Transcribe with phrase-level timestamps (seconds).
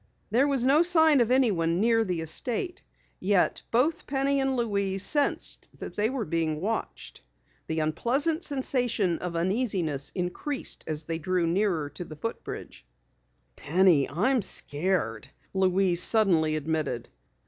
[0.31, 2.81] There was no sign of anyone near the estate.
[3.19, 7.21] Yet both Penny and Louise sensed that they were being watched.
[7.67, 12.83] The unpleasant sensation of uneasiness increased as they drew nearer the foot bridge.
[13.55, 17.07] "Penny, I'm scared," Louise suddenly admitted.